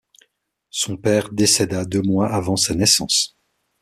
[0.71, 3.37] Son père décéda deux mois avant sa naissance.